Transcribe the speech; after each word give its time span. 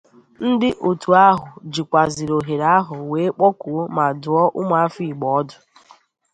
Ndị 0.49 0.69
òtù 0.87 1.09
ahụ 1.27 1.45
jikwàzịrị 1.73 2.33
ohere 2.39 2.65
ahụ 2.77 2.95
wee 3.11 3.33
kpọkuo 3.35 3.81
ma 3.95 4.05
dụọ 4.21 4.43
ụmụafọ 4.59 5.01
Igbo 5.09 5.27
ọdụ 5.39 5.57